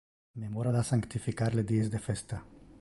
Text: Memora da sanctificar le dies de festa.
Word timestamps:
Memora 0.43 0.71
da 0.75 0.81
sanctificar 0.91 1.53
le 1.59 1.63
dies 1.73 1.91
de 1.91 1.99
festa. 2.09 2.43